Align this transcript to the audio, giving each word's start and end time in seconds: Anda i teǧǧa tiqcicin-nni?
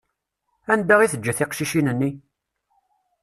Anda 0.73 0.95
i 1.01 1.07
teǧǧa 1.11 1.33
tiqcicin-nni? 1.37 2.09